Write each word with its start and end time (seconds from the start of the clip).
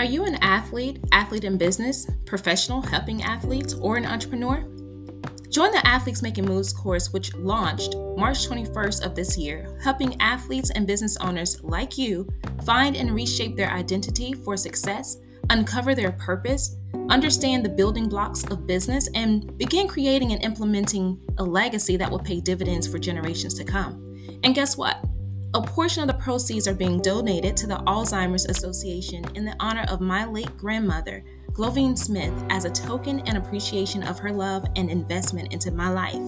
Are 0.00 0.04
you 0.04 0.24
an 0.24 0.36
athlete, 0.36 0.98
athlete 1.12 1.44
in 1.44 1.58
business, 1.58 2.08
professional 2.24 2.80
helping 2.80 3.22
athletes, 3.22 3.74
or 3.74 3.98
an 3.98 4.06
entrepreneur? 4.06 4.66
Join 5.50 5.72
the 5.72 5.86
Athletes 5.86 6.22
Making 6.22 6.46
Moves 6.46 6.72
course, 6.72 7.12
which 7.12 7.34
launched 7.34 7.94
March 8.16 8.48
21st 8.48 9.04
of 9.04 9.14
this 9.14 9.36
year, 9.36 9.76
helping 9.84 10.18
athletes 10.18 10.70
and 10.70 10.86
business 10.86 11.18
owners 11.18 11.62
like 11.62 11.98
you 11.98 12.26
find 12.64 12.96
and 12.96 13.14
reshape 13.14 13.56
their 13.56 13.70
identity 13.70 14.32
for 14.32 14.56
success, 14.56 15.18
uncover 15.50 15.94
their 15.94 16.12
purpose, 16.12 16.76
understand 17.10 17.62
the 17.62 17.68
building 17.68 18.08
blocks 18.08 18.42
of 18.44 18.66
business, 18.66 19.06
and 19.14 19.58
begin 19.58 19.86
creating 19.86 20.32
and 20.32 20.42
implementing 20.42 21.20
a 21.36 21.44
legacy 21.44 21.98
that 21.98 22.10
will 22.10 22.18
pay 22.18 22.40
dividends 22.40 22.86
for 22.86 22.98
generations 22.98 23.52
to 23.52 23.64
come. 23.64 24.16
And 24.44 24.54
guess 24.54 24.78
what? 24.78 25.04
A 25.52 25.60
portion 25.60 26.00
of 26.02 26.06
the 26.06 26.19
proceeds 26.30 26.68
are 26.68 26.74
being 26.74 27.00
donated 27.00 27.56
to 27.56 27.66
the 27.66 27.78
Alzheimer's 27.88 28.46
Association 28.46 29.24
in 29.34 29.44
the 29.44 29.56
honor 29.58 29.84
of 29.88 30.00
my 30.00 30.24
late 30.24 30.56
grandmother, 30.56 31.24
Glovine 31.50 31.98
Smith, 31.98 32.32
as 32.50 32.64
a 32.64 32.70
token 32.70 33.18
and 33.26 33.36
appreciation 33.36 34.04
of 34.04 34.20
her 34.20 34.30
love 34.30 34.64
and 34.76 34.88
investment 34.88 35.52
into 35.52 35.72
my 35.72 35.90
life. 35.90 36.22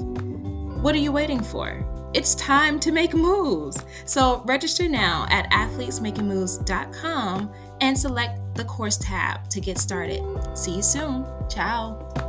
What 0.83 0.97
are 0.97 0.98
you 0.98 1.12
waiting 1.12 1.41
for? 1.41 1.87
It's 2.15 2.34
time 2.34 2.80
to 2.80 2.91
make 2.91 3.15
moves. 3.15 3.84
So 4.05 4.42
register 4.45 4.88
now 4.88 5.28
at 5.30 5.48
athletesmakingmoves.com 5.52 7.53
and 7.80 7.97
select 7.97 8.56
the 8.56 8.64
course 8.64 8.97
tab 8.97 9.48
to 9.50 9.61
get 9.61 9.78
started. 9.78 10.20
See 10.59 10.75
you 10.75 10.83
soon. 10.83 11.25
Ciao. 11.48 12.22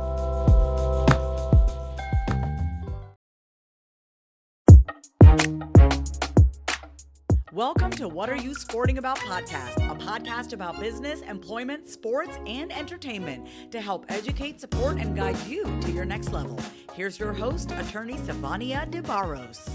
Welcome 7.54 7.92
to 7.92 8.08
What 8.08 8.28
Are 8.30 8.36
You 8.36 8.52
Sporting 8.52 8.98
About 8.98 9.16
podcast, 9.16 9.76
a 9.88 9.94
podcast 9.94 10.52
about 10.52 10.80
business, 10.80 11.20
employment, 11.20 11.88
sports, 11.88 12.36
and 12.48 12.72
entertainment 12.72 13.46
to 13.70 13.80
help 13.80 14.06
educate, 14.08 14.60
support, 14.60 14.98
and 14.98 15.14
guide 15.14 15.38
you 15.46 15.62
to 15.82 15.92
your 15.92 16.04
next 16.04 16.32
level. 16.32 16.58
Here's 16.94 17.16
your 17.16 17.32
host, 17.32 17.70
attorney 17.70 18.14
Savania 18.14 18.90
De 18.90 19.00
Barros. 19.02 19.70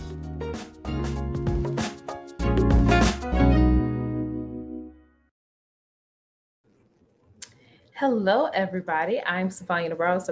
Hello, 7.96 8.48
everybody. 8.48 9.22
I'm 9.26 9.48
Savania 9.48 9.88
De 9.88 9.96
Barros, 9.96 10.30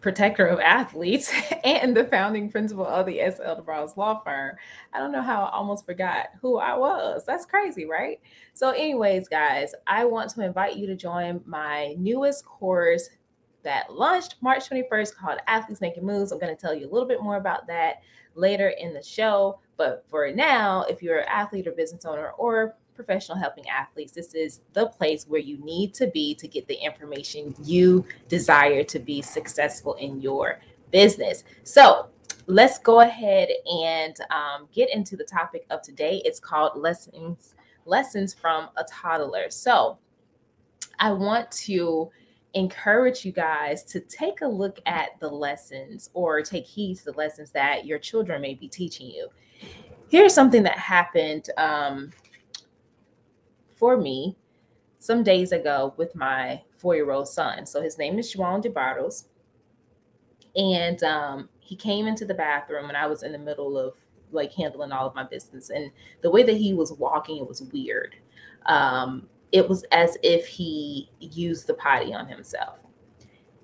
protector 0.00 0.46
of 0.46 0.60
athletes 0.60 1.32
and 1.64 1.96
the 1.96 2.04
founding 2.04 2.50
principal 2.50 2.86
of 2.86 3.06
the 3.06 3.18
SL 3.18 3.60
DeBarros 3.60 3.96
Law 3.96 4.20
Firm. 4.22 4.56
I 4.92 4.98
don't 4.98 5.12
know 5.12 5.22
how 5.22 5.44
I 5.44 5.50
almost 5.52 5.86
forgot 5.86 6.28
who 6.40 6.58
I 6.58 6.76
was. 6.76 7.24
That's 7.26 7.46
crazy, 7.46 7.84
right? 7.84 8.20
So, 8.54 8.70
anyways, 8.70 9.28
guys, 9.28 9.74
I 9.86 10.04
want 10.04 10.30
to 10.30 10.44
invite 10.44 10.76
you 10.76 10.86
to 10.86 10.96
join 10.96 11.40
my 11.46 11.94
newest 11.98 12.44
course 12.44 13.10
that 13.64 13.92
launched 13.92 14.36
March 14.40 14.68
21st 14.68 15.16
called 15.16 15.40
Athletes 15.46 15.80
Making 15.80 16.06
Moves. 16.06 16.32
I'm 16.32 16.38
going 16.38 16.54
to 16.54 16.60
tell 16.60 16.74
you 16.74 16.88
a 16.88 16.92
little 16.92 17.08
bit 17.08 17.22
more 17.22 17.36
about 17.36 17.66
that 17.66 17.96
later 18.34 18.68
in 18.68 18.94
the 18.94 19.02
show. 19.02 19.60
But 19.76 20.04
for 20.08 20.30
now, 20.32 20.84
if 20.88 21.02
you're 21.02 21.18
an 21.18 21.28
athlete 21.28 21.66
or 21.66 21.72
business 21.72 22.04
owner 22.04 22.30
or 22.38 22.76
professional 22.98 23.38
helping 23.38 23.68
athletes, 23.68 24.10
this 24.10 24.34
is 24.34 24.60
the 24.72 24.86
place 24.86 25.24
where 25.28 25.40
you 25.40 25.56
need 25.58 25.94
to 25.94 26.08
be 26.08 26.34
to 26.34 26.48
get 26.48 26.66
the 26.66 26.74
information 26.74 27.54
you 27.62 28.04
desire 28.28 28.82
to 28.82 28.98
be 28.98 29.22
successful 29.22 29.94
in 29.94 30.20
your 30.20 30.58
business. 30.90 31.44
So, 31.62 32.08
let's 32.48 32.78
go 32.78 33.00
ahead 33.02 33.50
and 33.70 34.16
um, 34.32 34.66
get 34.72 34.92
into 34.92 35.16
the 35.16 35.22
topic 35.22 35.64
of 35.70 35.80
today. 35.80 36.20
It's 36.24 36.40
called 36.40 36.72
lessons 36.76 37.54
lessons 37.84 38.34
from 38.34 38.68
a 38.76 38.84
toddler. 38.84 39.48
So, 39.48 39.98
I 40.98 41.12
want 41.12 41.52
to 41.52 42.10
encourage 42.54 43.24
you 43.24 43.30
guys 43.30 43.84
to 43.84 44.00
take 44.00 44.40
a 44.40 44.48
look 44.48 44.80
at 44.86 45.10
the 45.20 45.28
lessons 45.28 46.10
or 46.14 46.42
take 46.42 46.66
heed 46.66 46.96
to 46.96 47.04
the 47.04 47.12
lessons 47.12 47.52
that 47.52 47.86
your 47.86 48.00
children 48.00 48.42
may 48.42 48.54
be 48.54 48.66
teaching 48.66 49.06
you. 49.06 49.28
Here's 50.08 50.34
something 50.34 50.64
that 50.64 50.78
happened 50.78 51.50
um, 51.58 52.10
for 53.78 53.96
me 53.96 54.36
some 54.98 55.22
days 55.22 55.52
ago 55.52 55.94
with 55.96 56.14
my 56.14 56.60
four 56.76 56.94
year 56.94 57.10
old 57.10 57.28
son. 57.28 57.66
So 57.66 57.80
his 57.80 57.98
name 57.98 58.18
is 58.18 58.36
Juan 58.36 58.62
DeBarros. 58.62 59.24
And 60.56 61.02
um, 61.04 61.48
he 61.60 61.76
came 61.76 62.06
into 62.06 62.24
the 62.24 62.34
bathroom 62.34 62.88
and 62.88 62.96
I 62.96 63.06
was 63.06 63.22
in 63.22 63.32
the 63.32 63.38
middle 63.38 63.78
of 63.78 63.94
like 64.32 64.52
handling 64.52 64.92
all 64.92 65.06
of 65.06 65.14
my 65.14 65.22
business. 65.24 65.70
And 65.70 65.90
the 66.22 66.30
way 66.30 66.42
that 66.42 66.56
he 66.56 66.74
was 66.74 66.92
walking, 66.92 67.38
it 67.38 67.48
was 67.48 67.62
weird. 67.62 68.16
Um, 68.66 69.28
it 69.52 69.66
was 69.68 69.84
as 69.92 70.16
if 70.22 70.46
he 70.46 71.10
used 71.20 71.66
the 71.66 71.74
potty 71.74 72.12
on 72.12 72.26
himself. 72.26 72.78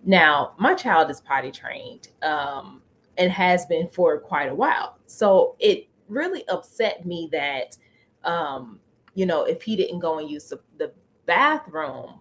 Now, 0.04 0.54
my 0.58 0.74
child 0.74 1.10
is 1.10 1.20
potty 1.20 1.50
trained 1.50 2.08
um, 2.22 2.82
and 3.18 3.30
has 3.30 3.66
been 3.66 3.88
for 3.88 4.18
quite 4.18 4.50
a 4.50 4.54
while. 4.54 4.98
So 5.06 5.56
it 5.58 5.88
really 6.08 6.46
upset 6.48 7.04
me 7.04 7.28
that 7.32 7.76
um, 8.24 8.78
you 9.14 9.26
know, 9.26 9.44
if 9.44 9.62
he 9.62 9.76
didn't 9.76 10.00
go 10.00 10.18
and 10.18 10.30
use 10.30 10.48
the, 10.48 10.60
the 10.78 10.92
bathroom, 11.26 12.20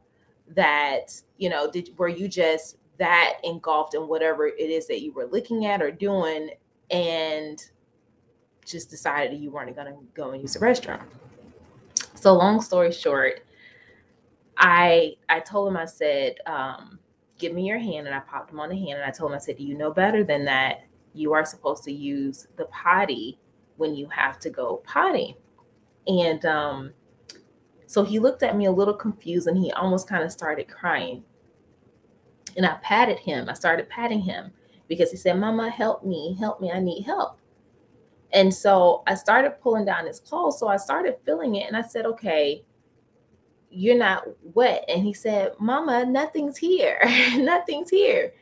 that, 0.49 1.21
you 1.37 1.49
know, 1.49 1.69
did 1.69 1.89
were 1.97 2.07
you 2.07 2.27
just 2.27 2.77
that 2.99 3.37
engulfed 3.43 3.95
in 3.95 4.07
whatever 4.07 4.47
it 4.47 4.69
is 4.69 4.87
that 4.87 5.01
you 5.01 5.11
were 5.13 5.25
looking 5.25 5.65
at 5.65 5.81
or 5.81 5.91
doing 5.91 6.49
and 6.91 7.71
just 8.65 8.89
decided 8.89 9.39
you 9.39 9.51
weren't 9.51 9.75
going 9.75 9.87
to 9.87 9.99
go 10.13 10.31
and 10.31 10.41
use 10.41 10.53
the 10.53 10.59
restroom. 10.59 11.01
So 12.15 12.33
long 12.33 12.61
story 12.61 12.91
short, 12.91 13.41
I 14.57 15.15
I 15.27 15.39
told 15.39 15.67
him 15.67 15.77
I 15.77 15.85
said, 15.85 16.35
um, 16.45 16.99
give 17.37 17.53
me 17.53 17.67
your 17.67 17.79
hand 17.79 18.07
and 18.07 18.15
I 18.15 18.19
popped 18.19 18.51
him 18.51 18.59
on 18.59 18.69
the 18.69 18.75
hand 18.75 18.99
and 18.99 19.03
I 19.03 19.11
told 19.11 19.31
him 19.31 19.35
I 19.35 19.39
said, 19.39 19.57
do 19.57 19.63
you 19.63 19.77
know 19.77 19.91
better 19.91 20.23
than 20.23 20.45
that? 20.45 20.85
You 21.13 21.33
are 21.33 21.45
supposed 21.45 21.83
to 21.85 21.91
use 21.91 22.47
the 22.55 22.65
potty 22.65 23.39
when 23.77 23.95
you 23.95 24.07
have 24.07 24.39
to 24.39 24.49
go 24.49 24.77
potty. 24.85 25.35
And 26.07 26.45
um, 26.45 26.93
so 27.87 28.03
he 28.03 28.19
looked 28.19 28.43
at 28.43 28.57
me 28.57 28.65
a 28.65 28.71
little 28.71 28.93
confused 28.93 29.47
and 29.47 29.57
he 29.57 29.71
almost 29.71 30.07
kind 30.07 30.23
of 30.23 30.31
started 30.31 30.67
crying. 30.67 31.23
And 32.57 32.65
I 32.65 32.75
patted 32.81 33.19
him. 33.19 33.49
I 33.49 33.53
started 33.53 33.89
patting 33.89 34.21
him 34.21 34.51
because 34.87 35.11
he 35.11 35.17
said, 35.17 35.39
Mama, 35.39 35.69
help 35.69 36.03
me, 36.03 36.35
help 36.39 36.61
me, 36.61 36.71
I 36.71 36.79
need 36.79 37.03
help. 37.03 37.39
And 38.31 38.53
so 38.53 39.03
I 39.07 39.15
started 39.15 39.61
pulling 39.61 39.85
down 39.85 40.07
his 40.07 40.19
clothes. 40.19 40.59
So 40.59 40.67
I 40.67 40.77
started 40.77 41.17
feeling 41.25 41.55
it 41.55 41.67
and 41.67 41.77
I 41.77 41.81
said, 41.83 42.05
Okay, 42.05 42.63
you're 43.69 43.97
not 43.97 44.23
wet. 44.41 44.85
And 44.87 45.03
he 45.03 45.13
said, 45.13 45.53
Mama, 45.59 46.05
nothing's 46.05 46.57
here. 46.57 46.99
nothing's 47.37 47.89
here. 47.89 48.33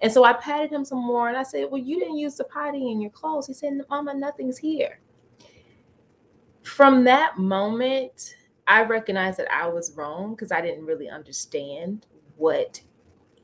And 0.00 0.12
so 0.12 0.22
I 0.22 0.34
patted 0.34 0.70
him 0.70 0.84
some 0.84 1.04
more 1.04 1.28
and 1.28 1.36
I 1.36 1.42
said, 1.42 1.66
Well, 1.70 1.80
you 1.80 1.98
didn't 1.98 2.18
use 2.18 2.36
the 2.36 2.44
potty 2.44 2.90
in 2.90 3.00
your 3.00 3.10
clothes. 3.10 3.46
He 3.46 3.54
said, 3.54 3.80
Mama, 3.88 4.14
nothing's 4.14 4.58
here 4.58 5.00
from 6.68 7.04
that 7.04 7.38
moment, 7.38 8.36
I 8.66 8.82
recognized 8.82 9.38
that 9.38 9.52
I 9.52 9.66
was 9.66 9.92
wrong 9.96 10.34
because 10.34 10.52
I 10.52 10.60
didn't 10.60 10.84
really 10.84 11.08
understand 11.08 12.06
what 12.36 12.80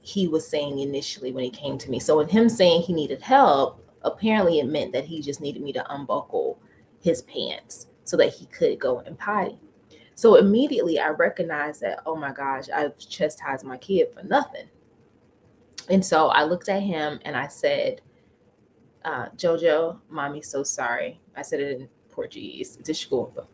he 0.02 0.28
was 0.28 0.46
saying 0.46 0.78
initially 0.80 1.32
when 1.32 1.44
he 1.44 1.50
came 1.50 1.78
to 1.78 1.90
me. 1.90 1.98
So, 1.98 2.18
with 2.18 2.30
him 2.30 2.48
saying 2.48 2.82
he 2.82 2.92
needed 2.92 3.22
help, 3.22 3.88
apparently 4.02 4.58
it 4.58 4.66
meant 4.66 4.92
that 4.92 5.06
he 5.06 5.22
just 5.22 5.40
needed 5.40 5.62
me 5.62 5.72
to 5.72 5.94
unbuckle 5.94 6.58
his 7.00 7.22
pants 7.22 7.86
so 8.04 8.16
that 8.18 8.34
he 8.34 8.46
could 8.46 8.78
go 8.78 9.00
and 9.00 9.18
potty. 9.18 9.58
So, 10.14 10.36
immediately 10.36 10.98
I 10.98 11.08
recognized 11.08 11.80
that, 11.80 12.02
oh 12.04 12.16
my 12.16 12.32
gosh, 12.32 12.68
I've 12.68 12.98
chastised 12.98 13.64
my 13.64 13.78
kid 13.78 14.12
for 14.12 14.22
nothing. 14.22 14.68
And 15.88 16.04
so 16.04 16.28
I 16.28 16.44
looked 16.44 16.68
at 16.68 16.82
him 16.82 17.18
and 17.24 17.36
I 17.36 17.48
said, 17.48 18.00
uh, 19.04 19.26
Jojo, 19.36 19.98
mommy's 20.08 20.48
so 20.48 20.62
sorry. 20.62 21.20
I 21.36 21.42
said 21.42 21.60
it 21.60 21.80
in 21.80 21.88
Portuguese. 22.14 22.78
Desculpa. 22.78 23.46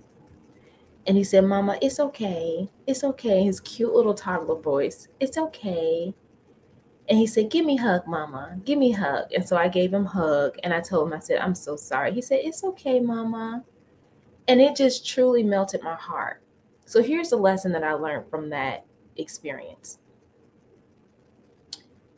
And 1.07 1.17
he 1.17 1.25
said, 1.25 1.45
Mama, 1.45 1.79
it's 1.81 1.99
okay. 1.99 2.69
It's 2.87 3.03
okay. 3.03 3.43
His 3.43 3.61
cute 3.61 3.95
little 3.95 4.15
toddler 4.15 4.61
voice. 4.61 5.09
It's 5.19 5.39
okay. 5.39 6.15
And 7.09 7.19
he 7.19 7.27
said, 7.27 7.51
Give 7.51 7.65
me 7.65 7.77
hug, 7.77 8.07
Mama. 8.07 8.59
Give 8.65 8.79
me 8.79 8.93
hug. 8.93 9.33
And 9.33 9.47
so 9.47 9.57
I 9.57 9.69
gave 9.69 9.93
him 9.93 10.05
hug 10.05 10.57
and 10.63 10.73
I 10.73 10.81
told 10.81 11.09
him, 11.09 11.15
I 11.15 11.21
said, 11.21 11.39
I'm 11.39 11.55
so 11.55 11.75
sorry. 11.77 12.13
He 12.13 12.23
said, 12.23 12.41
It's 12.43 12.63
okay, 12.63 13.01
Mama. 13.01 13.65
And 14.47 14.61
it 14.61 14.77
just 14.77 15.07
truly 15.07 15.43
melted 15.43 15.83
my 15.83 15.95
heart. 15.95 16.43
So 16.85 17.03
here's 17.03 17.31
the 17.31 17.37
lesson 17.37 17.73
that 17.73 17.85
I 17.85 17.93
learned 17.95 18.29
from 18.31 18.51
that 18.51 18.85
experience 19.17 19.99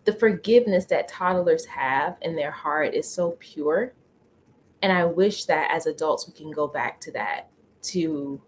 the 0.05 0.13
forgiveness 0.13 0.85
that 0.87 1.09
toddlers 1.09 1.65
have 1.67 2.17
in 2.23 2.35
their 2.35 2.51
heart 2.51 2.95
is 2.95 3.09
so 3.09 3.37
pure 3.39 3.95
and 4.83 4.93
I 4.93 5.05
wish 5.05 5.45
that 5.47 5.71
as 5.71 5.87
adults, 5.87 6.27
we 6.27 6.35
can 6.35 6.51
go 6.51 6.67
back 6.67 7.01
to 7.03 7.13
that 7.13 7.49
to 7.83 8.41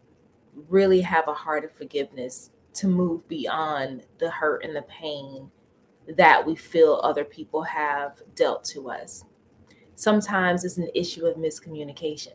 really 0.68 1.00
have 1.00 1.28
a 1.28 1.34
heart 1.34 1.64
of 1.64 1.72
forgiveness, 1.72 2.50
to 2.74 2.88
move 2.88 3.26
beyond 3.28 4.04
the 4.18 4.30
hurt 4.30 4.64
and 4.64 4.74
the 4.74 4.82
pain 4.82 5.50
that 6.16 6.44
we 6.44 6.54
feel 6.54 7.00
other 7.02 7.24
people 7.24 7.62
have 7.62 8.20
dealt 8.34 8.64
to 8.64 8.90
us. 8.90 9.24
Sometimes 9.94 10.64
it's 10.64 10.76
an 10.76 10.90
issue 10.94 11.24
of 11.26 11.36
miscommunication. 11.36 12.32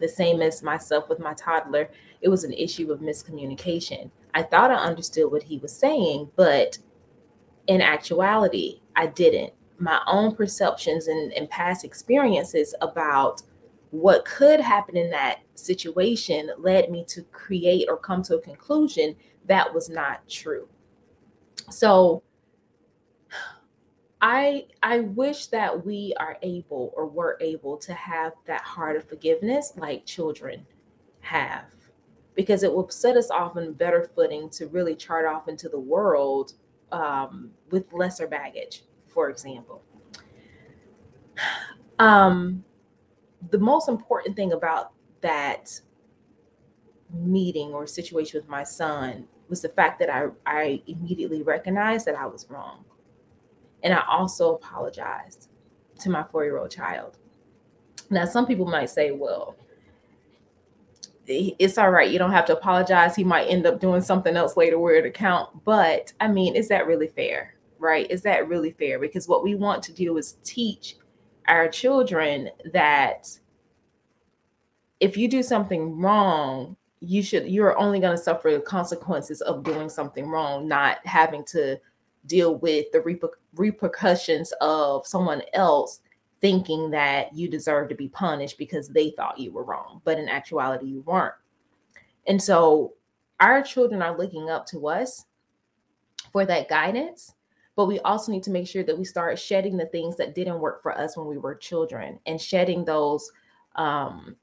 The 0.00 0.08
same 0.08 0.42
as 0.42 0.62
myself 0.62 1.08
with 1.08 1.20
my 1.20 1.34
toddler, 1.34 1.90
it 2.20 2.28
was 2.28 2.42
an 2.42 2.52
issue 2.52 2.90
of 2.90 2.98
miscommunication. 2.98 4.10
I 4.34 4.42
thought 4.42 4.72
I 4.72 4.74
understood 4.74 5.30
what 5.30 5.44
he 5.44 5.58
was 5.58 5.74
saying, 5.74 6.30
but 6.34 6.78
in 7.68 7.80
actuality, 7.80 8.80
I 8.96 9.06
didn't. 9.06 9.52
My 9.84 10.00
own 10.06 10.34
perceptions 10.34 11.08
and, 11.08 11.30
and 11.34 11.48
past 11.50 11.84
experiences 11.84 12.74
about 12.80 13.42
what 13.90 14.24
could 14.24 14.58
happen 14.58 14.96
in 14.96 15.10
that 15.10 15.40
situation 15.56 16.50
led 16.58 16.90
me 16.90 17.04
to 17.08 17.20
create 17.24 17.86
or 17.90 17.98
come 17.98 18.22
to 18.22 18.36
a 18.36 18.40
conclusion 18.40 19.14
that 19.44 19.72
was 19.74 19.90
not 19.90 20.26
true. 20.26 20.66
So 21.70 22.22
I 24.22 24.64
I 24.82 25.00
wish 25.00 25.48
that 25.48 25.84
we 25.84 26.14
are 26.18 26.38
able 26.40 26.94
or 26.96 27.06
were 27.06 27.36
able 27.42 27.76
to 27.76 27.92
have 27.92 28.32
that 28.46 28.62
heart 28.62 28.96
of 28.96 29.06
forgiveness 29.06 29.74
like 29.76 30.06
children 30.06 30.66
have 31.20 31.66
because 32.34 32.62
it 32.62 32.72
will 32.72 32.88
set 32.88 33.18
us 33.18 33.30
off 33.30 33.58
on 33.58 33.74
better 33.74 34.10
footing 34.16 34.48
to 34.48 34.66
really 34.68 34.94
chart 34.96 35.26
off 35.26 35.46
into 35.46 35.68
the 35.68 35.78
world 35.78 36.54
um, 36.90 37.50
with 37.70 37.92
lesser 37.92 38.26
baggage, 38.26 38.84
for 39.14 39.30
example. 39.30 39.82
Um, 41.98 42.64
the 43.50 43.58
most 43.58 43.88
important 43.88 44.36
thing 44.36 44.52
about 44.52 44.92
that 45.20 45.80
meeting 47.12 47.72
or 47.72 47.86
situation 47.86 48.40
with 48.40 48.48
my 48.48 48.64
son 48.64 49.26
was 49.48 49.62
the 49.62 49.68
fact 49.68 49.98
that 50.00 50.10
I, 50.10 50.26
I 50.46 50.82
immediately 50.86 51.42
recognized 51.42 52.06
that 52.06 52.16
I 52.16 52.26
was 52.26 52.48
wrong. 52.50 52.84
And 53.82 53.94
I 53.94 54.02
also 54.08 54.54
apologized 54.54 55.48
to 56.00 56.10
my 56.10 56.24
four 56.24 56.44
year 56.44 56.58
old 56.58 56.70
child. 56.70 57.18
Now, 58.10 58.24
some 58.24 58.46
people 58.46 58.66
might 58.66 58.90
say, 58.90 59.12
well, 59.12 59.56
it's 61.26 61.78
all 61.78 61.90
right. 61.90 62.10
You 62.10 62.18
don't 62.18 62.32
have 62.32 62.44
to 62.46 62.56
apologize. 62.56 63.16
He 63.16 63.24
might 63.24 63.46
end 63.46 63.66
up 63.66 63.80
doing 63.80 64.02
something 64.02 64.36
else 64.36 64.56
later 64.56 64.78
where 64.78 64.96
it 64.96 65.06
account. 65.06 65.64
But 65.64 66.12
I 66.20 66.28
mean, 66.28 66.54
is 66.54 66.68
that 66.68 66.86
really 66.86 67.08
fair? 67.08 67.53
Right? 67.84 68.10
Is 68.10 68.22
that 68.22 68.48
really 68.48 68.70
fair? 68.70 68.98
Because 68.98 69.28
what 69.28 69.44
we 69.44 69.54
want 69.54 69.82
to 69.82 69.92
do 69.92 70.16
is 70.16 70.38
teach 70.42 70.96
our 71.46 71.68
children 71.68 72.48
that 72.72 73.28
if 75.00 75.18
you 75.18 75.28
do 75.28 75.42
something 75.42 76.00
wrong, 76.00 76.76
you 77.00 77.22
should 77.22 77.46
you're 77.46 77.78
only 77.78 78.00
going 78.00 78.16
to 78.16 78.22
suffer 78.22 78.50
the 78.50 78.60
consequences 78.60 79.42
of 79.42 79.62
doing 79.62 79.90
something 79.90 80.26
wrong, 80.26 80.66
not 80.66 81.06
having 81.06 81.44
to 81.44 81.78
deal 82.24 82.54
with 82.54 82.90
the 82.92 83.00
reper- 83.00 83.28
repercussions 83.54 84.54
of 84.62 85.06
someone 85.06 85.42
else 85.52 86.00
thinking 86.40 86.90
that 86.90 87.34
you 87.34 87.48
deserve 87.48 87.90
to 87.90 87.94
be 87.94 88.08
punished 88.08 88.56
because 88.56 88.88
they 88.88 89.10
thought 89.10 89.38
you 89.38 89.52
were 89.52 89.64
wrong, 89.64 90.00
but 90.04 90.18
in 90.18 90.26
actuality, 90.26 90.86
you 90.86 91.02
weren't. 91.02 91.34
And 92.26 92.42
so 92.42 92.94
our 93.40 93.62
children 93.62 94.00
are 94.00 94.16
looking 94.16 94.48
up 94.48 94.64
to 94.68 94.88
us 94.88 95.26
for 96.32 96.46
that 96.46 96.70
guidance, 96.70 97.34
but 97.76 97.86
we 97.86 97.98
also 98.00 98.30
need 98.30 98.42
to 98.44 98.50
make 98.50 98.68
sure 98.68 98.82
that 98.84 98.96
we 98.96 99.04
start 99.04 99.38
shedding 99.38 99.76
the 99.76 99.86
things 99.86 100.16
that 100.16 100.34
didn't 100.34 100.60
work 100.60 100.82
for 100.82 100.96
us 100.96 101.16
when 101.16 101.26
we 101.26 101.38
were 101.38 101.54
children 101.54 102.18
and 102.26 102.40
shedding 102.40 102.84
those 102.84 103.30
um, 103.76 104.36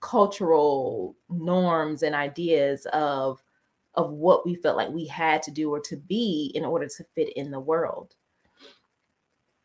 cultural 0.00 1.16
norms 1.28 2.02
and 2.02 2.14
ideas 2.14 2.86
of 2.92 3.42
of 3.94 4.10
what 4.10 4.44
we 4.44 4.54
felt 4.54 4.76
like 4.76 4.90
we 4.90 5.06
had 5.06 5.42
to 5.42 5.50
do 5.50 5.70
or 5.70 5.80
to 5.80 5.96
be 5.96 6.52
in 6.54 6.66
order 6.66 6.86
to 6.86 7.02
fit 7.14 7.32
in 7.32 7.50
the 7.50 7.58
world. 7.58 8.14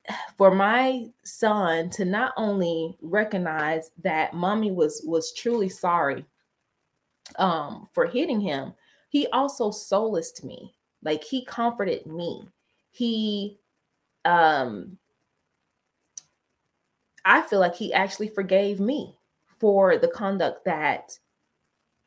For 0.38 0.56
my 0.56 1.08
son 1.24 1.90
to 1.92 2.06
not 2.06 2.34
only 2.38 2.98
recognize 3.02 3.92
that 4.04 4.34
mommy 4.34 4.72
was 4.72 5.04
was 5.06 5.34
truly 5.34 5.70
sorry 5.70 6.26
um 7.38 7.88
for 7.94 8.08
hitting 8.08 8.42
him 8.42 8.74
he 9.12 9.28
also 9.28 9.72
solaced 9.72 10.44
me. 10.44 10.74
Like 11.04 11.24
he 11.24 11.44
comforted 11.44 12.06
me 12.06 12.48
he 12.92 13.58
um 14.26 14.98
i 17.26 17.42
feel 17.42 17.60
like 17.60 17.76
he 17.76 17.94
actually 17.94 18.28
forgave 18.28 18.80
me 18.80 19.16
for 19.60 19.98
the 19.98 20.08
conduct 20.10 20.64
that 20.66 21.18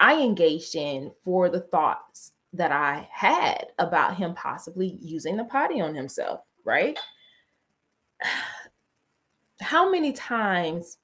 i 0.00 0.20
engaged 0.22 0.76
in 0.76 1.10
for 1.24 1.48
the 1.48 1.60
thoughts 1.60 2.32
that 2.52 2.70
i 2.70 3.08
had 3.10 3.66
about 3.78 4.16
him 4.16 4.34
possibly 4.34 4.96
using 5.00 5.36
the 5.36 5.44
potty 5.44 5.80
on 5.80 5.94
himself 5.94 6.40
right? 6.64 6.98
How 9.60 9.90
many 9.90 10.12
times 10.12 10.98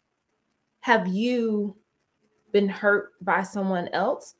have 0.80 1.06
you 1.06 1.76
been 2.52 2.68
hurt 2.68 3.12
by 3.20 3.42
someone 3.42 3.88
else 3.88 4.34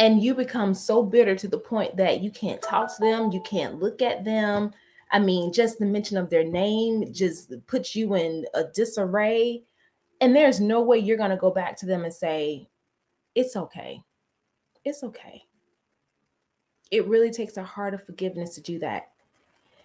and 0.00 0.22
you 0.22 0.34
become 0.34 0.72
so 0.72 1.02
bitter 1.02 1.36
to 1.36 1.46
the 1.46 1.58
point 1.58 1.94
that 1.98 2.22
you 2.22 2.30
can't 2.30 2.62
talk 2.62 2.88
to 2.88 3.00
them, 3.00 3.30
you 3.30 3.40
can't 3.42 3.78
look 3.78 4.00
at 4.00 4.24
them. 4.24 4.72
I 5.12 5.18
mean, 5.18 5.52
just 5.52 5.78
the 5.78 5.84
mention 5.84 6.16
of 6.16 6.30
their 6.30 6.42
name 6.42 7.12
just 7.12 7.52
puts 7.66 7.94
you 7.94 8.14
in 8.14 8.46
a 8.54 8.64
disarray. 8.64 9.62
And 10.22 10.34
there's 10.34 10.58
no 10.58 10.80
way 10.80 10.98
you're 10.98 11.18
going 11.18 11.30
to 11.30 11.36
go 11.36 11.50
back 11.50 11.76
to 11.78 11.86
them 11.86 12.04
and 12.04 12.12
say, 12.12 12.68
It's 13.34 13.56
okay. 13.56 14.02
It's 14.84 15.02
okay. 15.02 15.42
It 16.90 17.06
really 17.06 17.30
takes 17.30 17.58
a 17.58 17.62
heart 17.62 17.92
of 17.92 18.04
forgiveness 18.04 18.54
to 18.54 18.62
do 18.62 18.78
that. 18.78 19.10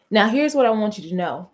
Now, 0.09 0.29
here's 0.29 0.56
what 0.56 0.65
I 0.65 0.69
want 0.69 0.97
you 0.97 1.09
to 1.09 1.15
know 1.15 1.51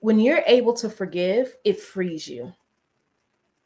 when 0.00 0.18
you're 0.18 0.42
able 0.46 0.72
to 0.74 0.88
forgive, 0.88 1.54
it 1.64 1.78
frees 1.78 2.26
you. 2.26 2.54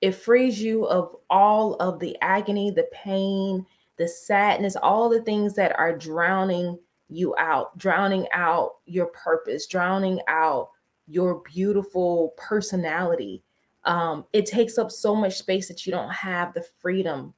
It 0.03 0.13
frees 0.13 0.61
you 0.61 0.85
of 0.87 1.17
all 1.31 1.77
of 1.77 2.01
the 2.01 2.17
agony, 2.21 2.71
the 2.71 2.89
pain, 2.93 3.65
the 3.97 4.09
sadness, 4.09 4.77
all 4.77 5.09
the 5.09 5.23
things 5.23 5.55
that 5.55 5.79
are 5.79 5.97
drowning 5.97 6.79
you 7.09 7.35
out, 7.39 7.77
drowning 7.79 8.27
out 8.33 8.77
your 8.87 9.07
purpose, 9.07 9.67
drowning 9.67 10.21
out 10.29 10.71
your 11.09 11.43
beautiful 11.53 12.35
personality. 12.37 13.43
Um, 13.85 14.27
it 14.33 14.47
takes 14.47 14.79
up 14.79 14.91
so 14.91 15.15
much 15.15 15.39
space 15.39 15.69
that 15.69 15.87
you 15.87 15.93
don't 15.93 16.13
have 16.13 16.55
the 16.55 16.65
freedom 16.81 17.35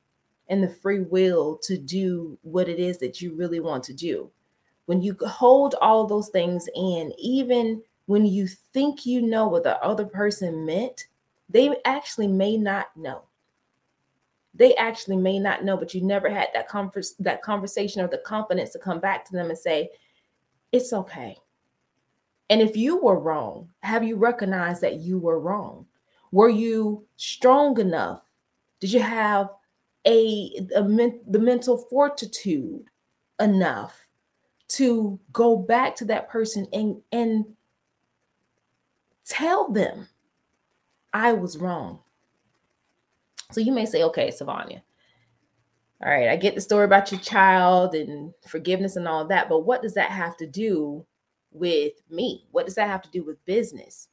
and 0.48 0.62
the 0.62 0.68
free 0.68 1.00
will 1.00 1.58
to 1.64 1.78
do 1.78 2.38
what 2.42 2.68
it 2.68 2.80
is 2.80 2.98
that 2.98 3.20
you 3.20 3.34
really 3.34 3.60
want 3.60 3.84
to 3.84 3.94
do 3.94 4.30
when 4.86 5.00
you 5.00 5.16
hold 5.26 5.74
all 5.80 6.06
those 6.06 6.28
things 6.28 6.68
in, 6.74 7.12
even 7.18 7.82
when 8.06 8.26
you 8.26 8.46
think 8.46 9.06
you 9.06 9.22
know 9.22 9.48
what 9.48 9.62
the 9.62 9.80
other 9.82 10.04
person 10.04 10.66
meant, 10.66 11.06
they 11.48 11.74
actually 11.84 12.28
may 12.28 12.56
not 12.56 12.96
know. 12.96 13.22
They 14.54 14.74
actually 14.76 15.16
may 15.16 15.38
not 15.38 15.64
know, 15.64 15.76
but 15.76 15.94
you 15.94 16.00
never 16.02 16.28
had 16.30 16.48
that 16.54 16.68
converse, 16.68 17.12
that 17.18 17.42
conversation 17.42 18.02
or 18.02 18.08
the 18.08 18.18
confidence 18.18 18.70
to 18.70 18.78
come 18.78 19.00
back 19.00 19.24
to 19.26 19.32
them 19.32 19.50
and 19.50 19.58
say, 19.58 19.90
"It's 20.72 20.92
okay." 20.92 21.36
And 22.50 22.60
if 22.60 22.76
you 22.76 22.96
were 22.98 23.18
wrong, 23.18 23.70
have 23.80 24.04
you 24.04 24.16
recognized 24.16 24.80
that 24.82 24.96
you 24.96 25.18
were 25.18 25.40
wrong? 25.40 25.86
Were 26.30 26.48
you 26.48 27.06
strong 27.16 27.80
enough? 27.80 28.22
Did 28.80 28.92
you 28.92 29.00
have 29.00 29.50
a, 30.06 30.66
a 30.76 30.82
men, 30.82 31.20
the 31.26 31.38
mental 31.38 31.78
fortitude 31.78 32.84
enough 33.40 34.06
to 34.68 35.18
go 35.32 35.56
back 35.56 35.96
to 35.96 36.04
that 36.06 36.28
person 36.28 36.66
and 36.72 37.00
and 37.12 37.44
tell 39.24 39.70
them 39.70 40.08
I 41.14 41.34
was 41.34 41.58
wrong. 41.58 42.00
So 43.52 43.62
you 43.62 43.72
may 43.72 43.86
say, 43.86 44.04
okay, 44.04 44.30
Savania, 44.30 44.82
all 46.04 46.10
right, 46.12 46.28
I 46.30 46.36
get 46.36 46.56
the 46.56 46.62
story 46.62 46.86
about 46.86 47.12
your 47.12 47.20
child 47.22 47.94
and 47.94 48.34
forgiveness 48.48 48.96
and 48.96 49.08
all 49.08 49.26
that, 49.28 49.48
but 49.48 49.60
what 49.60 49.82
does 49.82 49.94
that 49.94 50.10
have 50.12 50.36
to 50.38 50.48
do 50.48 51.06
with 51.52 51.94
me? 52.10 52.46
What 52.52 52.66
does 52.66 52.76
that 52.76 52.88
have 52.88 53.02
to 53.04 53.10
do 53.10 53.24
with 53.24 53.44
business? 53.46 54.08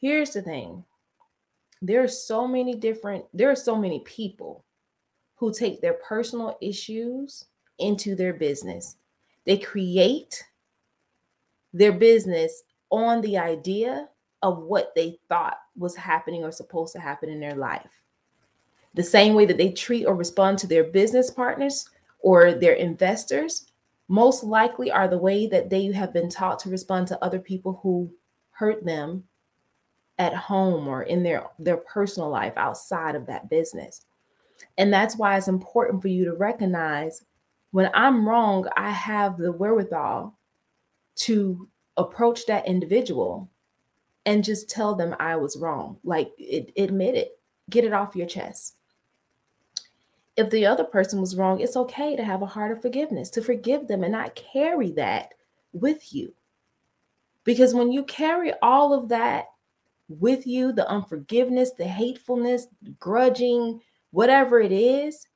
Here's 0.00 0.32
the 0.32 0.42
thing 0.42 0.84
there 1.82 2.02
are 2.04 2.08
so 2.08 2.48
many 2.48 2.74
different, 2.74 3.26
there 3.34 3.50
are 3.50 3.56
so 3.56 3.76
many 3.76 4.00
people 4.00 4.64
who 5.36 5.52
take 5.52 5.80
their 5.82 5.94
personal 5.94 6.58
issues 6.62 7.46
into 7.78 8.16
their 8.16 8.34
business 8.34 8.96
they 9.48 9.58
create 9.58 10.44
their 11.72 11.92
business 11.92 12.64
on 12.90 13.22
the 13.22 13.38
idea 13.38 14.08
of 14.42 14.62
what 14.62 14.94
they 14.94 15.18
thought 15.28 15.58
was 15.76 15.96
happening 15.96 16.44
or 16.44 16.52
supposed 16.52 16.92
to 16.92 17.00
happen 17.00 17.28
in 17.28 17.40
their 17.40 17.56
life. 17.56 17.90
The 18.94 19.02
same 19.02 19.34
way 19.34 19.46
that 19.46 19.58
they 19.58 19.72
treat 19.72 20.06
or 20.06 20.14
respond 20.14 20.58
to 20.58 20.66
their 20.66 20.84
business 20.84 21.30
partners 21.30 21.88
or 22.20 22.52
their 22.54 22.74
investors, 22.74 23.70
most 24.08 24.42
likely 24.42 24.90
are 24.90 25.08
the 25.08 25.18
way 25.18 25.46
that 25.46 25.70
they 25.70 25.86
have 25.92 26.12
been 26.12 26.30
taught 26.30 26.58
to 26.60 26.70
respond 26.70 27.06
to 27.08 27.24
other 27.24 27.38
people 27.38 27.78
who 27.82 28.10
hurt 28.50 28.84
them 28.84 29.24
at 30.18 30.34
home 30.34 30.88
or 30.88 31.02
in 31.02 31.22
their, 31.22 31.46
their 31.58 31.76
personal 31.76 32.28
life 32.28 32.54
outside 32.56 33.14
of 33.14 33.26
that 33.26 33.48
business. 33.48 34.04
And 34.78 34.92
that's 34.92 35.16
why 35.16 35.36
it's 35.36 35.48
important 35.48 36.02
for 36.02 36.08
you 36.08 36.24
to 36.24 36.34
recognize 36.34 37.24
when 37.70 37.90
I'm 37.94 38.26
wrong, 38.26 38.66
I 38.76 38.90
have 38.90 39.36
the 39.36 39.52
wherewithal 39.52 40.36
to 41.16 41.68
approach 41.96 42.46
that 42.46 42.66
individual 42.66 43.50
and 44.28 44.44
just 44.44 44.68
tell 44.68 44.94
them 44.94 45.16
I 45.18 45.36
was 45.36 45.56
wrong. 45.56 45.96
Like 46.04 46.30
it, 46.38 46.70
admit 46.76 47.14
it, 47.14 47.40
get 47.70 47.86
it 47.86 47.94
off 47.94 48.14
your 48.14 48.26
chest. 48.26 48.76
if 50.38 50.50
the 50.50 50.64
other 50.64 50.84
person 50.84 51.20
was 51.20 51.34
wrong, 51.34 51.60
it's 51.60 51.76
okay 51.76 52.14
to 52.14 52.22
have 52.22 52.42
a 52.42 52.46
heart 52.46 52.70
of 52.70 52.80
forgiveness, 52.80 53.28
to 53.28 53.42
forgive 53.42 53.88
them 53.88 54.04
and 54.04 54.12
not 54.12 54.36
carry 54.36 54.92
that 54.92 55.34
with 55.72 56.14
you. 56.14 56.32
Because 57.42 57.74
when 57.74 57.90
you 57.90 58.04
carry 58.04 58.52
all 58.62 58.94
of 58.94 59.08
that 59.08 59.46
with 60.08 60.46
you, 60.46 60.70
the 60.72 60.88
unforgiveness, 60.88 61.72
the 61.72 61.88
hatefulness, 61.88 62.68
grudging, 63.00 63.80
whatever 64.12 64.60
it 64.60 64.70
is, 64.70 65.26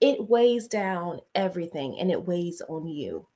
it 0.00 0.28
weighs 0.28 0.68
down 0.68 1.20
everything 1.34 1.98
and 1.98 2.08
it 2.08 2.24
weighs 2.24 2.62
on 2.68 2.86
you. 2.86 3.26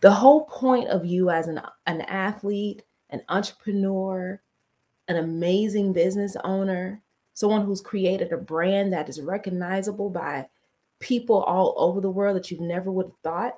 The 0.00 0.10
whole 0.10 0.46
point 0.46 0.88
of 0.88 1.06
you 1.06 1.30
as 1.30 1.46
an, 1.46 1.60
an 1.86 2.00
athlete, 2.00 2.82
an 3.10 3.22
entrepreneur, 3.28 4.40
an 5.08 5.16
amazing 5.16 5.92
business 5.92 6.36
owner, 6.44 7.02
someone 7.34 7.64
who's 7.64 7.80
created 7.80 8.32
a 8.32 8.36
brand 8.36 8.92
that 8.92 9.08
is 9.08 9.20
recognizable 9.20 10.10
by 10.10 10.46
people 10.98 11.42
all 11.42 11.74
over 11.76 12.00
the 12.00 12.10
world 12.10 12.36
that 12.36 12.50
you 12.50 12.58
never 12.60 12.90
would 12.90 13.06
have 13.06 13.18
thought. 13.22 13.54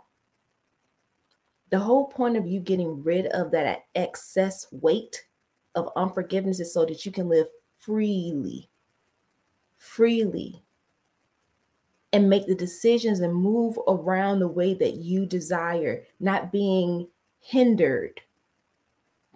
The 1.71 1.79
whole 1.79 2.07
point 2.07 2.37
of 2.37 2.47
you 2.47 2.61
getting 2.61 3.03
rid 3.03 3.27
of 3.27 3.51
that 3.53 3.85
excess 3.95 4.67
weight 4.73 5.25
of 5.75 5.91
unforgiveness 5.97 6.61
is 6.61 6.73
so 6.73 6.85
that 6.87 7.05
you 7.05 7.13
can 7.13 7.29
live 7.29 7.47
freely, 7.79 8.71
freely, 9.77 10.63
and 12.13 12.29
make 12.29 12.47
the 12.47 12.55
decisions 12.55 13.21
and 13.21 13.35
move 13.35 13.79
around 13.87 14.41
the 14.41 14.49
way 14.49 14.75
that 14.75 14.95
you 14.95 15.27
desire, 15.27 16.05
not 16.21 16.51
being 16.51 17.07
hindered 17.39 18.21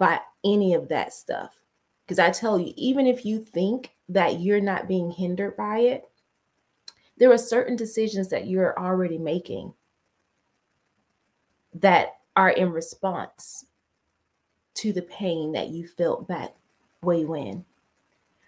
by 0.03 0.21
any 0.45 0.75
of 0.75 0.89
that 0.89 1.13
stuff. 1.13 1.55
Because 2.05 2.19
I 2.19 2.33
tell 2.33 2.59
you, 2.59 2.73
even 2.77 3.07
if 3.07 3.25
you 3.25 3.39
think 3.39 3.93
that 4.09 4.41
you're 4.41 4.61
not 4.61 4.89
being 4.89 5.13
hindered 5.13 5.57
by 5.57 5.79
it, 5.79 6.03
there 7.19 7.31
are 7.31 7.39
certain 7.39 7.77
decisions 7.77 8.27
that 8.31 8.49
you're 8.49 8.77
already 8.77 9.17
making 9.17 9.73
that 11.75 12.17
are 12.35 12.51
in 12.51 12.73
response 12.73 13.67
to 14.75 14.93
the 14.93 15.03
pain 15.03 15.53
that 15.53 15.69
you 15.69 15.87
felt 15.87 16.27
back 16.27 16.53
way 17.05 17.25
when. 17.25 17.65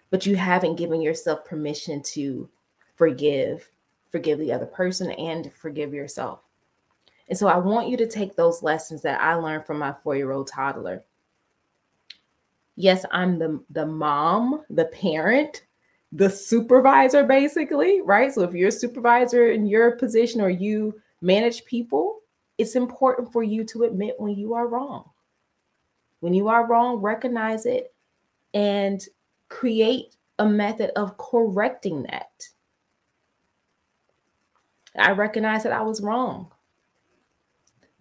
But 0.09 0.25
you 0.25 0.35
haven't 0.35 0.75
given 0.75 1.01
yourself 1.01 1.45
permission 1.45 2.01
to 2.01 2.49
forgive, 2.95 3.69
forgive 4.11 4.39
the 4.39 4.51
other 4.51 4.65
person, 4.65 5.11
and 5.11 5.53
forgive 5.53 5.93
yourself. 5.93 6.41
And 7.29 7.37
so 7.37 7.47
I 7.47 7.55
want 7.55 7.87
you 7.87 7.95
to 7.95 8.07
take 8.07 8.35
those 8.35 8.61
lessons 8.61 9.03
that 9.03 9.21
I 9.21 9.35
learned 9.35 9.65
from 9.65 9.79
my 9.79 9.95
four 10.03 10.17
year 10.17 10.33
old 10.33 10.47
toddler. 10.47 11.05
Yes, 12.75 13.05
I'm 13.11 13.39
the, 13.39 13.63
the 13.69 13.85
mom, 13.85 14.63
the 14.69 14.85
parent, 14.85 15.63
the 16.11 16.29
supervisor, 16.29 17.23
basically, 17.23 18.01
right? 18.01 18.33
So 18.33 18.41
if 18.43 18.53
you're 18.53 18.69
a 18.69 18.71
supervisor 18.71 19.51
in 19.51 19.65
your 19.65 19.91
position 19.91 20.41
or 20.41 20.49
you 20.49 20.99
manage 21.21 21.65
people, 21.65 22.19
it's 22.57 22.75
important 22.75 23.31
for 23.31 23.43
you 23.43 23.63
to 23.65 23.83
admit 23.83 24.15
when 24.17 24.35
you 24.35 24.53
are 24.53 24.67
wrong. 24.67 25.09
When 26.19 26.33
you 26.33 26.47
are 26.47 26.67
wrong, 26.67 26.97
recognize 26.97 27.65
it 27.65 27.93
and 28.53 29.05
create 29.49 30.15
a 30.39 30.45
method 30.45 30.91
of 30.95 31.17
correcting 31.17 32.03
that. 32.03 32.47
I 34.97 35.11
recognize 35.11 35.63
that 35.63 35.73
I 35.73 35.81
was 35.81 36.01
wrong. 36.01 36.51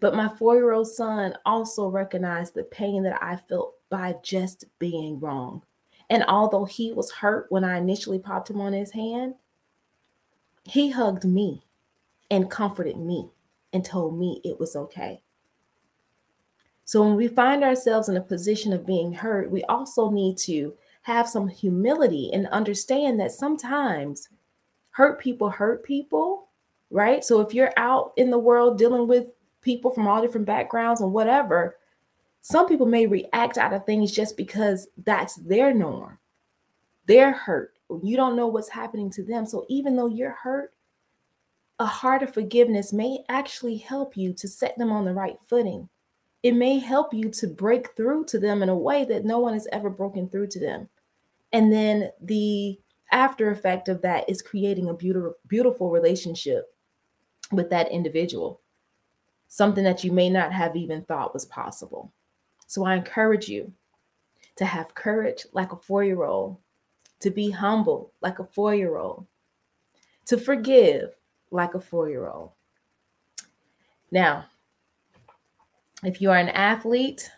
But 0.04 0.14
my 0.14 0.28
four 0.28 0.56
year 0.56 0.72
old 0.72 0.88
son 0.88 1.34
also 1.46 1.88
recognized 1.88 2.52
the 2.52 2.64
pain 2.64 3.04
that 3.04 3.24
I 3.24 3.36
felt 3.36 3.76
by 3.88 4.16
just 4.22 4.66
being 4.78 5.18
wrong. 5.18 5.62
And 6.10 6.22
although 6.28 6.66
he 6.66 6.92
was 6.92 7.10
hurt 7.10 7.46
when 7.48 7.64
I 7.64 7.78
initially 7.78 8.18
popped 8.18 8.50
him 8.50 8.60
on 8.60 8.74
his 8.74 8.90
hand, 8.90 9.34
he 10.64 10.90
hugged 10.90 11.24
me 11.24 11.64
and 12.30 12.50
comforted 12.50 12.98
me 12.98 13.30
and 13.72 13.82
told 13.82 14.18
me 14.18 14.42
it 14.44 14.60
was 14.60 14.76
okay. 14.76 15.22
So 16.84 17.02
when 17.02 17.16
we 17.16 17.26
find 17.26 17.64
ourselves 17.64 18.10
in 18.10 18.18
a 18.18 18.20
position 18.20 18.74
of 18.74 18.84
being 18.84 19.10
hurt, 19.10 19.50
we 19.50 19.64
also 19.64 20.10
need 20.10 20.36
to 20.40 20.74
have 21.00 21.30
some 21.30 21.48
humility 21.48 22.28
and 22.34 22.46
understand 22.48 23.18
that 23.20 23.32
sometimes 23.32 24.28
hurt 24.90 25.18
people 25.18 25.48
hurt 25.48 25.82
people, 25.82 26.50
right? 26.90 27.24
So 27.24 27.40
if 27.40 27.54
you're 27.54 27.72
out 27.78 28.12
in 28.18 28.28
the 28.28 28.38
world 28.38 28.76
dealing 28.76 29.08
with 29.08 29.28
people 29.64 29.90
from 29.90 30.06
all 30.06 30.22
different 30.22 30.46
backgrounds 30.46 31.00
and 31.00 31.12
whatever, 31.12 31.76
some 32.42 32.68
people 32.68 32.86
may 32.86 33.06
react 33.06 33.58
out 33.58 33.72
of 33.72 33.84
things 33.84 34.12
just 34.12 34.36
because 34.36 34.86
that's 35.04 35.34
their 35.36 35.74
norm. 35.74 36.18
They're 37.06 37.32
hurt. 37.32 37.72
You 38.02 38.16
don't 38.16 38.36
know 38.36 38.46
what's 38.46 38.68
happening 38.68 39.10
to 39.10 39.24
them. 39.24 39.46
So 39.46 39.66
even 39.68 39.96
though 39.96 40.06
you're 40.06 40.36
hurt, 40.42 40.72
a 41.80 41.86
heart 41.86 42.22
of 42.22 42.32
forgiveness 42.32 42.92
may 42.92 43.24
actually 43.28 43.78
help 43.78 44.16
you 44.16 44.32
to 44.34 44.46
set 44.46 44.78
them 44.78 44.92
on 44.92 45.04
the 45.04 45.12
right 45.12 45.38
footing 45.48 45.88
it 46.44 46.54
may 46.54 46.78
help 46.78 47.14
you 47.14 47.30
to 47.30 47.46
break 47.46 47.96
through 47.96 48.26
to 48.26 48.38
them 48.38 48.62
in 48.62 48.68
a 48.68 48.76
way 48.76 49.06
that 49.06 49.24
no 49.24 49.38
one 49.38 49.54
has 49.54 49.66
ever 49.72 49.88
broken 49.88 50.28
through 50.28 50.48
to 50.48 50.60
them. 50.60 50.90
And 51.54 51.72
then 51.72 52.10
the 52.20 52.78
after 53.10 53.50
effect 53.50 53.88
of 53.88 54.02
that 54.02 54.28
is 54.28 54.42
creating 54.42 54.90
a 54.90 54.94
beautiful, 54.94 55.32
beautiful 55.48 55.90
relationship 55.90 56.66
with 57.50 57.70
that 57.70 57.90
individual, 57.90 58.60
something 59.54 59.84
that 59.84 60.02
you 60.02 60.10
may 60.10 60.28
not 60.28 60.52
have 60.52 60.74
even 60.74 61.04
thought 61.04 61.32
was 61.32 61.44
possible. 61.44 62.12
So 62.66 62.84
I 62.84 62.96
encourage 62.96 63.48
you 63.48 63.72
to 64.56 64.64
have 64.64 64.96
courage 64.96 65.46
like 65.52 65.70
a 65.70 65.76
four 65.76 66.02
year 66.02 66.24
old, 66.24 66.56
to 67.20 67.30
be 67.30 67.50
humble 67.50 68.12
like 68.20 68.40
a 68.40 68.44
four 68.44 68.74
year 68.74 68.96
old, 68.96 69.28
to 70.26 70.38
forgive 70.38 71.14
like 71.52 71.74
a 71.74 71.80
four 71.80 72.10
year 72.10 72.26
old. 72.26 72.50
Now, 74.10 74.46
if 76.02 76.20
you 76.20 76.32
are 76.32 76.38
an 76.38 76.48
athlete, 76.48 77.30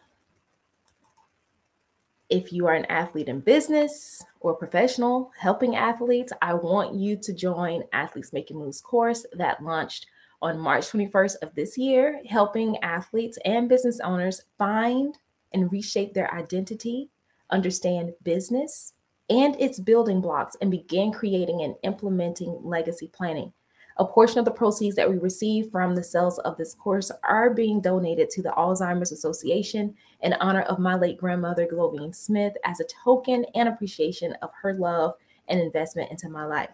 if 2.31 2.51
you 2.51 2.67
are 2.67 2.75
an 2.75 2.87
athlete 2.87 3.29
in 3.29 3.41
business 3.41 4.25
or 4.41 4.55
professional 4.55 5.33
helping 5.39 5.77
athletes, 5.77 6.33
I 6.41 6.55
want 6.55 6.95
you 6.95 7.19
to 7.19 7.35
join 7.35 7.85
Athletes 7.93 8.33
Making 8.33 8.57
Moves 8.57 8.81
course 8.81 9.27
that 9.35 9.63
launched 9.63 10.07
on 10.43 10.59
March 10.59 10.91
21st 10.91 11.37
of 11.43 11.55
this 11.55 11.77
year, 11.79 12.21
helping 12.29 12.77
athletes 12.79 13.39
and 13.45 13.69
business 13.69 14.01
owners 14.01 14.43
find 14.59 15.19
and 15.53 15.71
reshape 15.73 16.15
their 16.15 16.33
identity, 16.35 17.11
understand 17.51 18.13
business 18.23 18.95
and 19.29 19.61
its 19.61 19.81
building 19.81 20.21
blocks, 20.21 20.57
and 20.61 20.71
begin 20.71 21.13
creating 21.13 21.63
and 21.63 21.75
implementing 21.83 22.61
legacy 22.63 23.11
planning. 23.13 23.53
A 23.99 24.05
portion 24.05 24.39
of 24.39 24.45
the 24.45 24.51
proceeds 24.51 24.95
that 24.97 25.09
we 25.09 25.17
receive 25.17 25.71
from 25.71 25.95
the 25.95 26.05
sales 26.05 26.39
of 26.41 26.57
this 26.59 26.75
course 26.75 27.11
are 27.25 27.55
being 27.55 27.81
donated 27.81 28.29
to 28.31 28.43
the 28.43 28.51
Alzheimer's 28.51 29.11
Association 29.11 29.95
in 30.21 30.35
honor 30.35 30.63
of 30.63 30.79
my 30.79 30.95
late 30.95 31.17
grandmother, 31.17 31.67
Glovian 31.67 32.15
Smith, 32.15 32.53
as 32.65 32.79
a 32.79 32.87
token 33.05 33.47
and 33.55 33.69
appreciation 33.69 34.35
of 34.43 34.51
her 34.61 34.75
love 34.75 35.15
and 35.49 35.59
investment 35.59 36.11
into 36.11 36.29
my 36.29 36.45
life. 36.45 36.71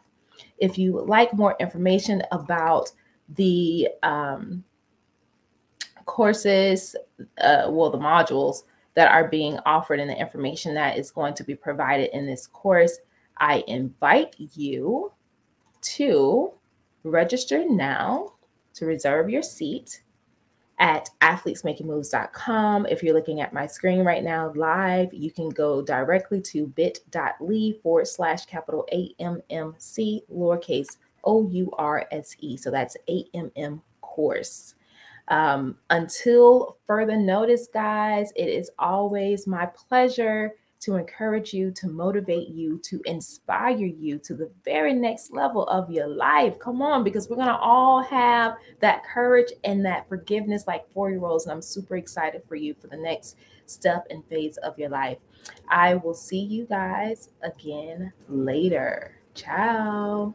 If 0.59 0.76
you 0.76 0.92
would 0.95 1.09
like 1.09 1.33
more 1.33 1.54
information 1.61 2.23
about 2.33 2.90
the 3.31 3.88
um, 4.02 4.64
courses, 6.07 6.97
uh, 7.41 7.67
well, 7.69 7.91
the 7.91 7.99
modules 7.99 8.64
that 8.95 9.11
are 9.11 9.29
being 9.29 9.59
offered 9.64 10.00
and 10.00 10.11
the 10.11 10.19
information 10.19 10.75
that 10.75 10.99
is 10.99 11.11
going 11.11 11.35
to 11.35 11.45
be 11.45 11.55
provided 11.55 12.11
in 12.14 12.26
this 12.26 12.47
course, 12.47 12.99
I 13.38 13.64
invite 13.67 14.35
you 14.38 15.12
to 15.83 16.52
Register 17.05 17.64
now 17.69 18.35
to 18.75 18.87
reserve 18.87 19.29
your 19.29 19.43
seat 19.43 20.02
at 20.79 21.11
athletesmakingmoves.com. 21.21 22.87
If 22.87 23.02
you're 23.02 23.14
looking 23.14 23.41
at 23.41 23.52
my 23.52 23.67
screen 23.67 24.05
right 24.05 24.23
now 24.23 24.52
live, 24.55 25.12
you 25.12 25.31
can 25.31 25.49
go 25.49 25.83
directly 25.83 26.41
to 26.43 26.69
bit.ly 26.69 27.75
forward 27.83 28.07
slash 28.07 28.47
capital 28.47 28.87
AMMC 28.93 30.23
lowercase 30.33 30.97
O 31.25 31.49
U 31.49 31.71
R 31.79 32.07
S 32.11 32.37
E. 32.41 32.57
So 32.57 32.71
that's 32.71 32.97
AMM 33.09 33.81
course. 34.00 34.75
Um, 35.29 35.76
until 35.91 36.76
further 36.87 37.17
notice, 37.17 37.69
guys, 37.73 38.33
it 38.37 38.49
is 38.49 38.71
always 38.79 39.47
my 39.47 39.67
pleasure 39.67 40.52
to 40.83 40.97
encourage 40.97 41.55
you, 41.55 41.71
to 41.71 41.88
motivate 41.88 42.49
you, 42.49 42.76
to 42.79 43.00
inspire 43.05 43.76
you 43.76 44.19
to 44.19 44.35
the 44.35 44.50
very 44.64 44.93
next 44.93 45.33
level 45.33 45.64
of 45.69 45.88
your 45.91 46.09
life. 46.09 46.59
Come 46.59 46.83
on, 46.83 47.05
because 47.05 47.31
we're 47.31 47.37
going 47.37 47.47
to 47.47 47.57
all 47.57 48.02
have 48.02 48.57
that 48.81 49.05
courage 49.05 49.52
and 49.62 49.87
that 49.87 50.09
forgiveness 50.09 50.67
like 50.67 50.91
four 50.93 51.11
year 51.11 51.25
olds. 51.25 51.45
And 51.45 51.52
I'm 51.52 51.62
super 51.62 51.97
excited 51.97 52.43
for 52.49 52.57
you 52.57 52.75
for 52.75 52.88
the 52.88 52.97
next 52.97 53.37
step 53.67 54.09
and 54.11 54.25
phase 54.26 54.57
of 54.59 54.76
your 54.76 54.88
life. 54.88 55.19
I 55.69 55.95
will 55.95 56.14
see 56.14 56.41
you 56.41 56.67
guys 56.67 57.31
again 57.43 58.12
later. 58.29 59.17
Ciao. 59.35 60.35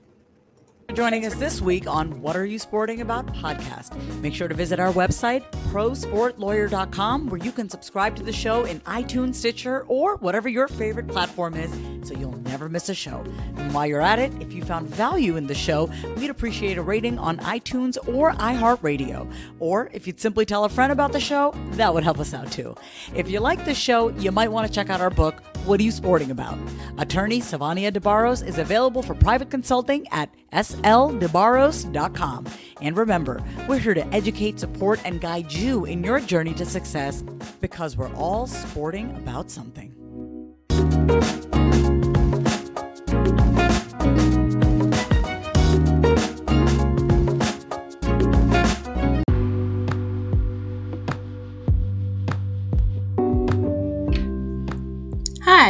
Joining 0.93 1.25
us 1.25 1.35
this 1.35 1.61
week 1.61 1.85
on 1.85 2.21
What 2.21 2.35
Are 2.35 2.45
You 2.45 2.57
Sporting 2.57 3.01
About 3.01 3.27
podcast. 3.27 3.93
Make 4.21 4.33
sure 4.33 4.47
to 4.47 4.55
visit 4.55 4.79
our 4.79 4.91
website, 4.93 5.43
prosportlawyer.com, 5.71 7.27
where 7.27 7.39
you 7.39 7.51
can 7.51 7.69
subscribe 7.69 8.15
to 8.15 8.23
the 8.23 8.31
show 8.31 8.63
in 8.63 8.79
iTunes, 8.81 9.35
Stitcher, 9.35 9.83
or 9.87 10.15
whatever 10.15 10.47
your 10.47 10.67
favorite 10.67 11.07
platform 11.07 11.55
is 11.55 11.71
so 12.07 12.17
you'll 12.17 12.37
never 12.37 12.69
miss 12.69 12.87
a 12.89 12.95
show. 12.95 13.23
And 13.57 13.73
while 13.73 13.85
you're 13.85 14.01
at 14.01 14.17
it, 14.17 14.31
if 14.41 14.53
you 14.53 14.63
found 14.63 14.87
value 14.87 15.35
in 15.35 15.45
the 15.45 15.53
show, 15.53 15.89
we'd 16.15 16.29
appreciate 16.29 16.77
a 16.77 16.81
rating 16.81 17.19
on 17.19 17.37
iTunes 17.39 17.97
or 18.07 18.31
iHeartRadio. 18.33 19.29
Or 19.59 19.89
if 19.93 20.07
you'd 20.07 20.19
simply 20.19 20.45
tell 20.45 20.63
a 20.63 20.69
friend 20.69 20.91
about 20.91 21.11
the 21.11 21.19
show, 21.19 21.53
that 21.71 21.93
would 21.93 22.03
help 22.05 22.19
us 22.19 22.33
out 22.33 22.51
too. 22.51 22.75
If 23.13 23.29
you 23.29 23.41
like 23.41 23.65
the 23.65 23.75
show, 23.75 24.09
you 24.09 24.31
might 24.31 24.51
want 24.51 24.67
to 24.67 24.73
check 24.73 24.89
out 24.89 25.01
our 25.01 25.09
book, 25.09 25.43
What 25.67 25.81
Are 25.81 25.83
You 25.83 25.91
Sporting 25.91 26.31
About? 26.31 26.57
Attorney 26.97 27.41
Savania 27.41 27.91
DeBarros 27.91 28.41
is 28.41 28.57
available 28.57 29.01
for 29.01 29.13
private 29.13 29.49
consulting 29.49 30.07
at 30.11 30.33
sldebarros.com. 30.53 32.45
And 32.81 32.95
remember, 32.95 33.43
we're 33.67 33.77
here 33.77 33.93
to 33.93 34.07
educate, 34.13 34.61
support, 34.61 35.01
and 35.03 35.19
guide 35.19 35.51
you 35.51 35.83
in 35.83 36.05
your 36.05 36.21
journey 36.21 36.53
to 36.53 36.65
success 36.65 37.21
because 37.59 37.97
we're 37.97 38.13
all 38.15 38.47
sporting 38.47 39.13
about 39.17 39.51
something. 39.51 39.93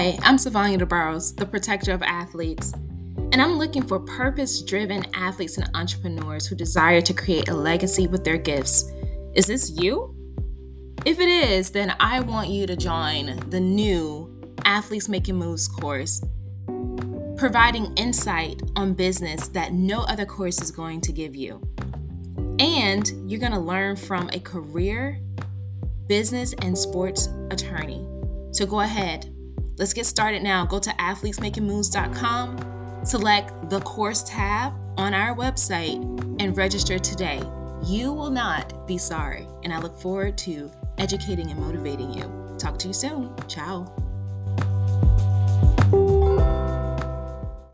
I'm 0.08 0.38
Savania 0.38 0.80
DeBarros, 0.80 1.36
the 1.36 1.46
protector 1.46 1.92
of 1.92 2.02
athletes, 2.02 2.72
and 3.34 3.42
I'm 3.42 3.58
looking 3.58 3.86
for 3.86 4.00
purpose 4.00 4.62
driven 4.62 5.06
athletes 5.14 5.58
and 5.58 5.70
entrepreneurs 5.74 6.48
who 6.48 6.56
desire 6.56 7.02
to 7.02 7.14
create 7.14 7.50
a 7.50 7.54
legacy 7.54 8.08
with 8.08 8.24
their 8.24 8.38
gifts. 8.38 8.90
Is 9.34 9.48
this 9.48 9.70
you? 9.72 10.16
If 11.06 11.20
it 11.20 11.28
is, 11.28 11.72
then 11.72 11.94
I 12.00 12.22
want 12.22 12.48
you 12.48 12.66
to 12.68 12.78
join 12.78 13.38
the 13.50 13.60
new 13.60 14.34
Athletes 14.64 15.10
Making 15.10 15.36
Moves 15.36 15.68
course, 15.68 16.22
providing 17.36 17.94
insight 17.98 18.62
on 18.78 18.94
business 18.94 19.50
that 19.50 19.74
no 19.74 20.04
other 20.04 20.26
course 20.26 20.62
is 20.62 20.72
going 20.72 21.02
to 21.02 21.12
give 21.12 21.36
you. 21.36 21.62
And 22.60 23.12
you're 23.30 23.42
going 23.42 23.52
to 23.52 23.60
learn 23.60 23.98
from 23.98 24.30
a 24.32 24.40
career, 24.40 25.20
business, 26.08 26.54
and 26.62 26.78
sports 26.78 27.28
attorney. 27.52 28.08
So 28.54 28.66
go 28.66 28.80
ahead, 28.80 29.34
Let's 29.78 29.94
get 29.94 30.08
started 30.08 30.42
now. 30.42 30.66
Go 30.66 30.80
to 30.80 30.90
athletesmakingmoves.com, 30.90 33.06
select 33.06 33.70
the 33.70 33.80
course 33.82 34.24
tab 34.24 34.74
on 34.98 35.14
our 35.14 35.36
website, 35.36 36.02
and 36.42 36.58
register 36.58 36.98
today. 36.98 37.44
You 37.84 38.12
will 38.12 38.32
not 38.32 38.88
be 38.88 38.98
sorry, 38.98 39.48
and 39.64 39.72
I 39.72 39.80
look 39.80 40.00
forward 40.00 40.36
to 40.40 40.72
educating 40.98 41.52
and 41.52 41.60
motivating 41.60 42.12
you. 42.12 42.56
Talk 42.58 42.80
to 42.80 42.88
you 42.88 42.94
soon. 42.94 43.36
Ciao. 43.48 44.07